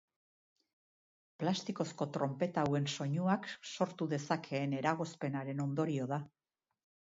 Plastikozko 1.43 2.07
trompeta 2.15 2.63
hauen 2.63 2.89
soinuak 2.97 3.47
sortu 3.75 4.09
dezakeen 4.17 4.77
eragozpenaren 4.81 5.65
odorio 5.69 6.11
da. 6.17 6.23